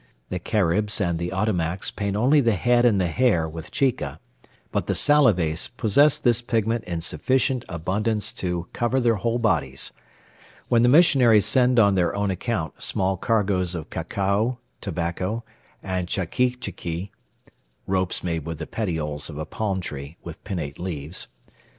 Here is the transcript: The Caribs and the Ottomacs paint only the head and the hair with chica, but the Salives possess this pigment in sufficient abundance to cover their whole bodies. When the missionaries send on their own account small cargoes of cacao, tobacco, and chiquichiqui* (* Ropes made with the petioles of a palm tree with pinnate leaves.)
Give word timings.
The 0.29 0.39
Caribs 0.39 0.99
and 0.99 1.19
the 1.19 1.31
Ottomacs 1.31 1.91
paint 1.91 2.15
only 2.15 2.41
the 2.41 2.55
head 2.55 2.85
and 2.85 2.99
the 2.99 3.05
hair 3.09 3.47
with 3.47 3.69
chica, 3.69 4.19
but 4.71 4.87
the 4.87 4.95
Salives 4.95 5.67
possess 5.77 6.17
this 6.17 6.41
pigment 6.41 6.83
in 6.85 7.01
sufficient 7.01 7.63
abundance 7.69 8.33
to 8.33 8.67
cover 8.73 8.99
their 8.99 9.17
whole 9.17 9.37
bodies. 9.37 9.91
When 10.69 10.81
the 10.81 10.89
missionaries 10.89 11.45
send 11.45 11.77
on 11.77 11.93
their 11.93 12.15
own 12.15 12.31
account 12.31 12.81
small 12.81 13.15
cargoes 13.15 13.75
of 13.75 13.91
cacao, 13.91 14.57
tobacco, 14.81 15.43
and 15.83 16.07
chiquichiqui* 16.07 17.11
(* 17.49 17.85
Ropes 17.85 18.23
made 18.23 18.43
with 18.43 18.57
the 18.57 18.65
petioles 18.65 19.29
of 19.29 19.37
a 19.37 19.45
palm 19.45 19.81
tree 19.81 20.17
with 20.23 20.43
pinnate 20.43 20.79
leaves.) 20.79 21.27